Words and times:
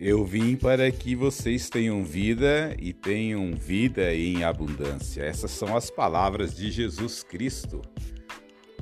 Eu 0.00 0.24
vim 0.24 0.54
para 0.54 0.88
que 0.92 1.16
vocês 1.16 1.68
tenham 1.68 2.04
vida 2.04 2.72
e 2.78 2.92
tenham 2.92 3.52
vida 3.52 4.14
em 4.14 4.44
abundância. 4.44 5.22
Essas 5.22 5.50
são 5.50 5.76
as 5.76 5.90
palavras 5.90 6.54
de 6.54 6.70
Jesus 6.70 7.24
Cristo, 7.24 7.82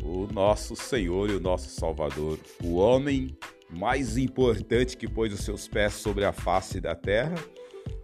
o 0.02 0.26
nosso 0.30 0.76
Senhor 0.76 1.30
e 1.30 1.32
o 1.32 1.40
nosso 1.40 1.70
Salvador, 1.70 2.38
o 2.62 2.74
homem 2.74 3.34
mais 3.70 4.18
importante 4.18 4.94
que 4.94 5.08
pôs 5.08 5.32
os 5.32 5.40
seus 5.40 5.66
pés 5.66 5.94
sobre 5.94 6.22
a 6.22 6.34
face 6.34 6.82
da 6.82 6.94
terra, 6.94 7.36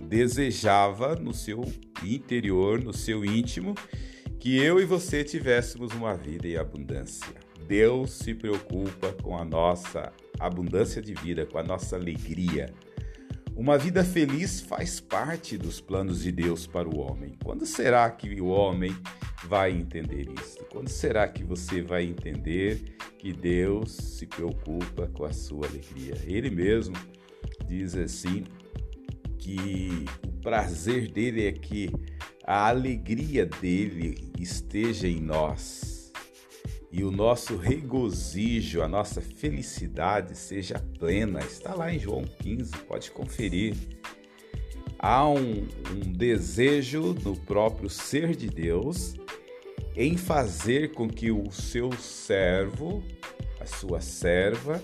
desejava 0.02 1.14
no 1.14 1.34
seu 1.34 1.62
interior, 2.02 2.82
no 2.82 2.94
seu 2.94 3.26
íntimo, 3.26 3.74
que 4.40 4.56
eu 4.56 4.80
e 4.80 4.86
você 4.86 5.22
tivéssemos 5.22 5.92
uma 5.92 6.14
vida 6.14 6.48
em 6.48 6.56
abundância. 6.56 7.34
Deus 7.68 8.12
se 8.12 8.34
preocupa 8.34 9.12
com 9.22 9.36
a 9.36 9.44
nossa 9.44 10.10
abundância 10.40 11.02
de 11.02 11.12
vida, 11.12 11.44
com 11.44 11.58
a 11.58 11.62
nossa 11.62 11.94
alegria. 11.94 12.72
Uma 13.54 13.76
vida 13.76 14.02
feliz 14.02 14.60
faz 14.60 14.98
parte 14.98 15.58
dos 15.58 15.80
planos 15.80 16.22
de 16.22 16.32
Deus 16.32 16.66
para 16.66 16.88
o 16.88 16.98
homem. 16.98 17.34
Quando 17.44 17.66
será 17.66 18.10
que 18.10 18.40
o 18.40 18.46
homem 18.46 18.96
vai 19.44 19.70
entender 19.70 20.28
isso? 20.40 20.58
Quando 20.70 20.88
será 20.88 21.28
que 21.28 21.44
você 21.44 21.82
vai 21.82 22.04
entender 22.04 22.96
que 23.18 23.32
Deus 23.32 23.92
se 23.92 24.26
preocupa 24.26 25.06
com 25.08 25.24
a 25.24 25.32
sua 25.32 25.66
alegria? 25.66 26.14
Ele 26.24 26.50
mesmo 26.50 26.96
diz 27.66 27.94
assim 27.94 28.44
que 29.38 30.06
o 30.26 30.32
prazer 30.40 31.10
dele 31.12 31.46
é 31.46 31.52
que 31.52 31.90
a 32.44 32.68
alegria 32.68 33.44
dele 33.44 34.32
esteja 34.38 35.06
em 35.06 35.20
nós 35.20 35.91
e 36.92 37.02
o 37.02 37.10
nosso 37.10 37.56
regozijo, 37.56 38.82
a 38.82 38.88
nossa 38.88 39.22
felicidade 39.22 40.36
seja 40.36 40.78
plena. 40.98 41.40
Está 41.40 41.74
lá 41.74 41.92
em 41.92 41.98
João 41.98 42.22
15, 42.22 42.70
pode 42.86 43.10
conferir. 43.10 43.74
Há 44.98 45.26
um, 45.26 45.66
um 45.90 46.12
desejo 46.12 47.14
no 47.14 47.34
próprio 47.34 47.88
ser 47.88 48.36
de 48.36 48.48
Deus 48.48 49.14
em 49.96 50.16
fazer 50.18 50.92
com 50.92 51.08
que 51.08 51.30
o 51.30 51.50
seu 51.50 51.90
servo, 51.92 53.02
a 53.58 53.66
sua 53.66 54.00
serva, 54.00 54.80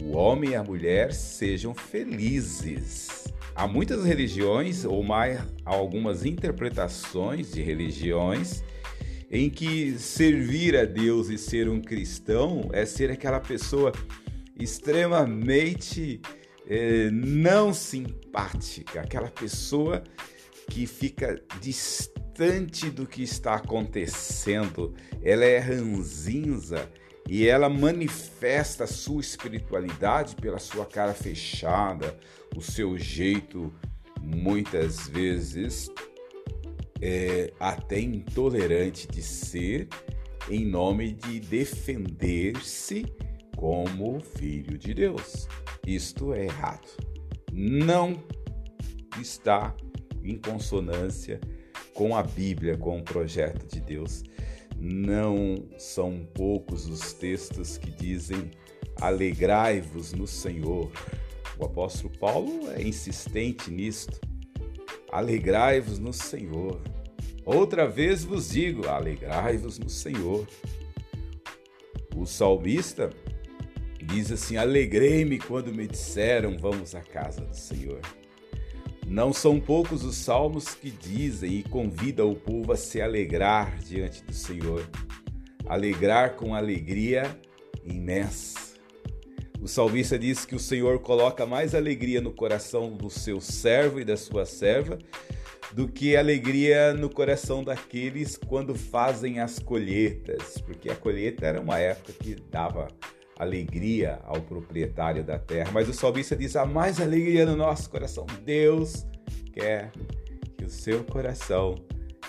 o 0.00 0.16
homem 0.16 0.50
e 0.50 0.54
a 0.56 0.64
mulher 0.64 1.12
sejam 1.12 1.74
felizes. 1.74 3.28
Há 3.54 3.68
muitas 3.68 4.04
religiões, 4.04 4.84
ou 4.84 5.02
mais 5.02 5.40
algumas 5.64 6.24
interpretações 6.24 7.52
de 7.52 7.62
religiões, 7.62 8.64
em 9.32 9.48
que 9.48 9.98
servir 9.98 10.76
a 10.76 10.84
Deus 10.84 11.30
e 11.30 11.38
ser 11.38 11.66
um 11.66 11.80
cristão 11.80 12.68
é 12.70 12.84
ser 12.84 13.10
aquela 13.10 13.40
pessoa 13.40 13.90
extremamente 14.60 16.20
é, 16.68 17.10
não 17.10 17.72
simpática, 17.72 19.00
aquela 19.00 19.30
pessoa 19.30 20.04
que 20.68 20.86
fica 20.86 21.42
distante 21.62 22.90
do 22.90 23.06
que 23.06 23.22
está 23.22 23.54
acontecendo, 23.54 24.94
ela 25.22 25.46
é 25.46 25.58
ranzinza 25.58 26.86
e 27.26 27.46
ela 27.46 27.70
manifesta 27.70 28.84
a 28.84 28.86
sua 28.86 29.22
espiritualidade 29.22 30.36
pela 30.36 30.58
sua 30.58 30.84
cara 30.84 31.14
fechada, 31.14 32.18
o 32.54 32.60
seu 32.60 32.98
jeito 32.98 33.72
muitas 34.20 35.08
vezes 35.08 35.88
é, 37.02 37.52
até 37.58 37.98
intolerante 37.98 39.08
de 39.08 39.20
ser, 39.20 39.88
em 40.48 40.64
nome 40.64 41.12
de 41.12 41.40
defender-se 41.40 43.04
como 43.56 44.20
filho 44.20 44.78
de 44.78 44.94
Deus. 44.94 45.48
Isto 45.84 46.32
é 46.32 46.44
errado. 46.44 46.88
Não 47.52 48.22
está 49.20 49.74
em 50.22 50.38
consonância 50.38 51.40
com 51.92 52.16
a 52.16 52.22
Bíblia, 52.22 52.78
com 52.78 52.98
o 52.98 53.02
projeto 53.02 53.66
de 53.66 53.80
Deus. 53.80 54.22
Não 54.78 55.68
são 55.78 56.26
poucos 56.34 56.86
os 56.86 57.12
textos 57.12 57.76
que 57.76 57.90
dizem: 57.90 58.50
alegrai-vos 59.00 60.12
no 60.12 60.26
Senhor. 60.26 60.90
O 61.58 61.64
apóstolo 61.64 62.16
Paulo 62.18 62.70
é 62.72 62.82
insistente 62.82 63.70
nisto. 63.70 64.20
Alegrai-vos 65.10 65.98
no 65.98 66.12
Senhor. 66.12 66.80
Outra 67.44 67.86
vez 67.88 68.24
vos 68.24 68.50
digo: 68.50 68.88
alegrai-vos 68.88 69.78
no 69.78 69.88
Senhor. 69.88 70.46
O 72.16 72.26
salmista 72.26 73.10
diz 74.02 74.30
assim: 74.30 74.56
Alegrei-me 74.56 75.38
quando 75.38 75.74
me 75.74 75.86
disseram, 75.86 76.56
vamos 76.58 76.94
à 76.94 77.00
casa 77.00 77.40
do 77.42 77.56
Senhor. 77.56 78.00
Não 79.06 79.32
são 79.32 79.60
poucos 79.60 80.04
os 80.04 80.16
salmos 80.16 80.74
que 80.74 80.90
dizem 80.90 81.58
e 81.58 81.62
convidam 81.62 82.30
o 82.30 82.36
povo 82.36 82.72
a 82.72 82.76
se 82.76 83.00
alegrar 83.00 83.78
diante 83.78 84.22
do 84.24 84.32
Senhor, 84.32 84.88
alegrar 85.66 86.36
com 86.36 86.54
alegria 86.54 87.24
imensa. 87.84 88.61
O 89.62 89.68
salmista 89.68 90.18
diz 90.18 90.44
que 90.44 90.56
o 90.56 90.58
Senhor 90.58 90.98
coloca 90.98 91.46
mais 91.46 91.72
alegria 91.72 92.20
no 92.20 92.32
coração 92.32 92.90
do 92.96 93.08
seu 93.08 93.40
servo 93.40 94.00
e 94.00 94.04
da 94.04 94.16
sua 94.16 94.44
serva 94.44 94.98
do 95.72 95.86
que 95.86 96.16
alegria 96.16 96.92
no 96.92 97.08
coração 97.08 97.62
daqueles 97.62 98.36
quando 98.36 98.74
fazem 98.74 99.38
as 99.38 99.60
colheitas, 99.60 100.60
porque 100.66 100.90
a 100.90 100.96
colheita 100.96 101.46
era 101.46 101.60
uma 101.60 101.78
época 101.78 102.12
que 102.12 102.34
dava 102.34 102.88
alegria 103.38 104.18
ao 104.24 104.42
proprietário 104.42 105.22
da 105.22 105.38
terra. 105.38 105.70
Mas 105.70 105.88
o 105.88 105.92
salmista 105.92 106.34
diz: 106.34 106.56
há 106.56 106.66
mais 106.66 107.00
alegria 107.00 107.46
no 107.46 107.54
nosso 107.54 107.88
coração. 107.88 108.26
Deus 108.44 109.06
quer 109.52 109.92
que 110.58 110.64
o 110.64 110.68
seu 110.68 111.04
coração 111.04 111.76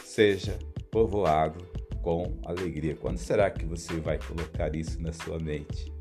seja 0.06 0.60
povoado 0.92 1.66
com 2.04 2.38
alegria. 2.46 2.96
Quando 2.96 3.18
será 3.18 3.50
que 3.50 3.66
você 3.66 3.96
vai 4.00 4.20
colocar 4.20 4.76
isso 4.76 5.02
na 5.02 5.12
sua 5.12 5.40
mente? 5.40 5.92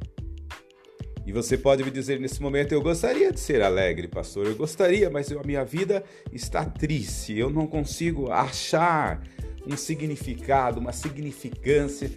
E 1.25 1.33
você 1.33 1.56
pode 1.56 1.84
me 1.84 1.91
dizer 1.91 2.19
nesse 2.19 2.41
momento: 2.43 2.72
eu 2.72 2.83
gostaria 2.83 3.33
de 3.33 3.41
ser 3.41 3.62
alegre, 3.62 4.09
pastor, 4.09 4.47
eu 4.47 4.56
gostaria, 4.56 5.09
mas 5.09 5.31
a 5.31 5.43
minha 5.43 5.65
vida 5.65 6.03
está 6.33 6.65
triste, 6.65 7.38
eu 7.38 7.50
não 7.50 7.66
consigo 7.66 8.31
achar 8.31 9.22
um 9.66 9.77
significado, 9.77 10.81
uma 10.81 10.93
significância. 10.93 12.10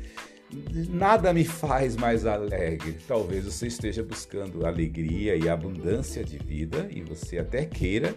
Nada 0.89 1.33
me 1.33 1.43
faz 1.43 1.95
mais 1.95 2.25
alegre. 2.25 2.97
Talvez 3.07 3.45
você 3.45 3.67
esteja 3.67 4.03
buscando 4.03 4.65
alegria 4.65 5.35
e 5.35 5.49
abundância 5.49 6.23
de 6.23 6.37
vida 6.37 6.87
e 6.91 7.01
você 7.01 7.39
até 7.39 7.65
queira, 7.65 8.15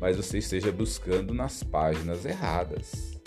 mas 0.00 0.16
você 0.16 0.38
esteja 0.38 0.70
buscando 0.70 1.34
nas 1.34 1.62
páginas 1.62 2.24
erradas. 2.24 3.20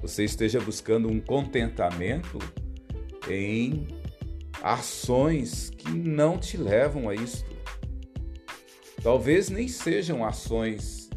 Você 0.00 0.24
esteja 0.24 0.60
buscando 0.60 1.08
um 1.08 1.20
contentamento 1.20 2.38
em 3.28 3.86
ações 4.64 5.68
que 5.68 5.90
não 5.90 6.38
te 6.38 6.56
levam 6.56 7.10
a 7.10 7.14
isto. 7.14 7.54
Talvez 9.02 9.50
nem 9.50 9.68
sejam 9.68 10.24
ações 10.24 11.10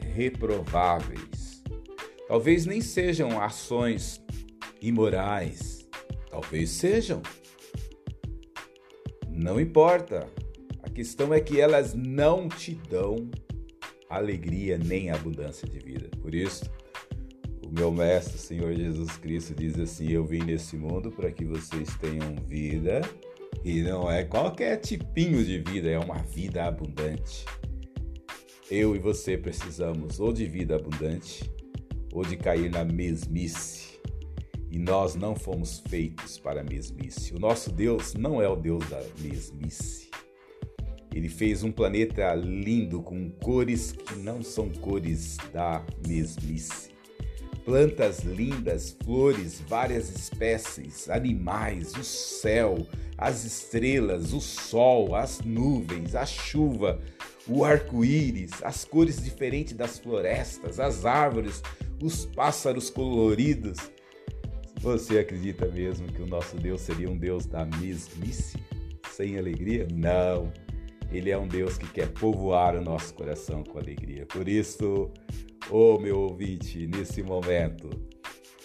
reprováveis. 0.00 1.62
Talvez 2.26 2.64
nem 2.64 2.80
sejam 2.80 3.42
ações 3.42 4.24
imorais. 4.80 5.86
Talvez 6.30 6.70
sejam. 6.70 7.20
Não 9.28 9.60
importa. 9.60 10.26
A 10.82 10.88
questão 10.88 11.34
é 11.34 11.40
que 11.40 11.60
elas 11.60 11.92
não 11.92 12.48
te 12.48 12.74
dão 12.74 13.30
alegria 14.08 14.78
nem 14.78 15.10
abundância 15.10 15.68
de 15.68 15.78
vida. 15.78 16.08
Por 16.22 16.34
isso, 16.34 16.64
o 17.68 17.72
meu 17.72 17.92
mestre, 17.92 18.38
Senhor 18.38 18.74
Jesus 18.74 19.16
Cristo, 19.18 19.54
diz 19.54 19.78
assim: 19.78 20.10
Eu 20.10 20.24
vim 20.24 20.42
nesse 20.42 20.74
mundo 20.76 21.10
para 21.10 21.30
que 21.30 21.44
vocês 21.44 21.94
tenham 21.98 22.34
vida, 22.46 23.02
e 23.62 23.82
não 23.82 24.10
é 24.10 24.24
qualquer 24.24 24.78
tipinho 24.78 25.44
de 25.44 25.58
vida, 25.58 25.90
é 25.90 25.98
uma 25.98 26.22
vida 26.22 26.64
abundante. 26.64 27.44
Eu 28.70 28.96
e 28.96 28.98
você 28.98 29.36
precisamos 29.36 30.18
ou 30.18 30.32
de 30.32 30.46
vida 30.46 30.76
abundante 30.76 31.50
ou 32.12 32.24
de 32.24 32.36
cair 32.36 32.70
na 32.70 32.84
mesmice. 32.84 33.98
E 34.70 34.78
nós 34.78 35.14
não 35.14 35.34
fomos 35.34 35.82
feitos 35.88 36.38
para 36.38 36.60
a 36.60 36.64
mesmice. 36.64 37.34
O 37.34 37.38
nosso 37.38 37.70
Deus 37.70 38.14
não 38.14 38.40
é 38.42 38.48
o 38.48 38.56
Deus 38.56 38.86
da 38.88 39.02
mesmice. 39.20 40.10
Ele 41.14 41.28
fez 41.28 41.62
um 41.62 41.72
planeta 41.72 42.34
lindo 42.34 43.02
com 43.02 43.30
cores 43.30 43.92
que 43.92 44.14
não 44.16 44.42
são 44.42 44.68
cores 44.68 45.38
da 45.52 45.84
mesmice 46.06 46.97
plantas 47.68 48.20
lindas, 48.20 48.96
flores, 49.04 49.60
várias 49.68 50.08
espécies, 50.08 51.06
animais, 51.10 51.92
o 51.98 52.02
céu, 52.02 52.78
as 53.18 53.44
estrelas, 53.44 54.32
o 54.32 54.40
sol, 54.40 55.14
as 55.14 55.42
nuvens, 55.42 56.14
a 56.14 56.24
chuva, 56.24 56.98
o 57.46 57.66
arco-íris, 57.66 58.52
as 58.62 58.86
cores 58.86 59.22
diferentes 59.22 59.74
das 59.74 59.98
florestas, 59.98 60.80
as 60.80 61.04
árvores, 61.04 61.62
os 62.02 62.24
pássaros 62.24 62.88
coloridos. 62.88 63.76
Você 64.80 65.18
acredita 65.18 65.66
mesmo 65.66 66.10
que 66.10 66.22
o 66.22 66.26
nosso 66.26 66.56
Deus 66.56 66.80
seria 66.80 67.10
um 67.10 67.18
Deus 67.18 67.44
da 67.44 67.66
mesmice? 67.66 68.56
Sem 69.10 69.36
alegria? 69.36 69.86
Não. 69.92 70.50
Ele 71.12 71.30
é 71.30 71.36
um 71.36 71.46
Deus 71.46 71.76
que 71.76 71.86
quer 71.86 72.08
povoar 72.12 72.74
o 72.76 72.80
nosso 72.80 73.12
coração 73.12 73.62
com 73.62 73.78
alegria. 73.78 74.24
Por 74.24 74.48
isso, 74.48 75.10
oh, 75.70 75.98
meu 75.98 76.18
ouvinte, 76.20 76.86
nesse 76.86 77.22
momento, 77.22 77.88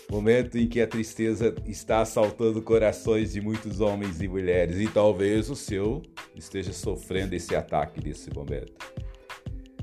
momento 0.09 0.57
em 0.57 0.67
que 0.67 0.81
a 0.81 0.87
tristeza 0.87 1.55
está 1.65 2.01
assaltando 2.01 2.61
corações 2.61 3.33
de 3.33 3.41
muitos 3.41 3.79
homens 3.79 4.21
e 4.21 4.27
mulheres, 4.27 4.77
e 4.77 4.87
talvez 4.87 5.49
o 5.49 5.55
seu 5.55 6.01
esteja 6.35 6.73
sofrendo 6.73 7.33
esse 7.33 7.55
ataque 7.55 8.03
nesse 8.03 8.33
momento. 8.33 8.73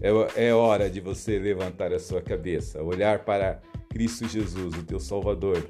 É, 0.00 0.48
é 0.48 0.54
hora 0.54 0.88
de 0.88 1.00
você 1.00 1.38
levantar 1.38 1.92
a 1.92 1.98
sua 1.98 2.22
cabeça, 2.22 2.82
olhar 2.82 3.24
para 3.24 3.60
Cristo 3.90 4.26
Jesus, 4.28 4.74
o 4.74 4.82
teu 4.82 5.00
Salvador, 5.00 5.68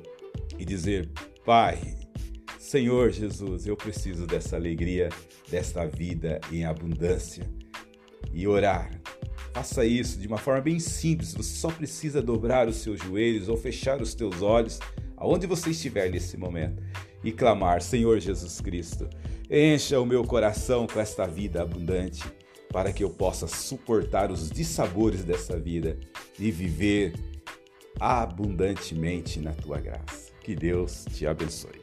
e 0.58 0.64
dizer: 0.64 1.10
Pai, 1.44 1.78
Senhor 2.58 3.10
Jesus, 3.10 3.66
eu 3.66 3.76
preciso 3.76 4.26
dessa 4.26 4.56
alegria, 4.56 5.08
desta 5.50 5.86
vida 5.86 6.40
em 6.52 6.64
abundância. 6.64 7.44
E 8.32 8.46
orar. 8.46 8.99
Faça 9.52 9.84
isso 9.84 10.18
de 10.18 10.26
uma 10.26 10.38
forma 10.38 10.60
bem 10.60 10.78
simples. 10.78 11.34
Você 11.34 11.56
só 11.56 11.70
precisa 11.70 12.22
dobrar 12.22 12.68
os 12.68 12.76
seus 12.76 13.00
joelhos 13.00 13.48
ou 13.48 13.56
fechar 13.56 14.00
os 14.00 14.14
teus 14.14 14.42
olhos, 14.42 14.78
aonde 15.16 15.46
você 15.46 15.70
estiver 15.70 16.10
nesse 16.10 16.36
momento, 16.36 16.82
e 17.24 17.32
clamar: 17.32 17.82
Senhor 17.82 18.20
Jesus 18.20 18.60
Cristo, 18.60 19.08
encha 19.50 20.00
o 20.00 20.06
meu 20.06 20.24
coração 20.24 20.86
com 20.86 21.00
esta 21.00 21.26
vida 21.26 21.62
abundante, 21.62 22.22
para 22.72 22.92
que 22.92 23.02
eu 23.02 23.10
possa 23.10 23.46
suportar 23.46 24.30
os 24.30 24.50
dissabores 24.50 25.24
dessa 25.24 25.58
vida 25.58 25.98
e 26.38 26.50
viver 26.50 27.14
abundantemente 27.98 29.40
na 29.40 29.52
tua 29.52 29.78
graça. 29.78 30.30
Que 30.40 30.54
Deus 30.54 31.04
te 31.12 31.26
abençoe. 31.26 31.79